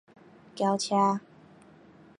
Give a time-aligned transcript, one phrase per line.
[0.55, 1.21] 轎車